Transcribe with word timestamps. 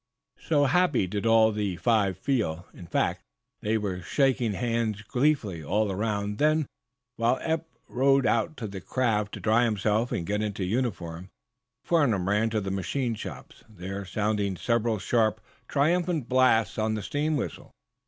So 0.39 0.65
happy 0.65 1.05
did 1.05 1.27
all 1.27 1.49
of 1.49 1.53
the 1.55 1.75
five 1.75 2.17
feel, 2.17 2.65
in 2.73 2.87
fact, 2.87 3.21
that 3.61 3.79
they 3.79 4.01
shook 4.01 4.37
hands 4.39 5.03
gleefully, 5.03 5.63
all 5.63 5.91
around. 5.91 6.39
Then, 6.39 6.65
while 7.17 7.37
Eph 7.43 7.61
rowed 7.87 8.25
out 8.25 8.57
to 8.57 8.67
the 8.67 8.81
craft 8.81 9.35
to 9.35 9.39
dry 9.39 9.63
himself 9.65 10.11
and 10.11 10.25
get 10.25 10.41
into 10.41 10.63
uniform, 10.63 11.25
Jacob 11.25 11.87
Farnum 11.89 12.27
ran 12.27 12.49
to 12.49 12.59
the 12.59 12.71
machine 12.71 13.13
shops, 13.13 13.63
there 13.69 14.03
sounding 14.03 14.57
several 14.57 14.97
sharp, 14.97 15.39
triumphant 15.67 16.27
blasts 16.27 16.79
on 16.79 16.95
the 16.95 17.03
steam 17.03 17.37
whistle. 17.37 17.71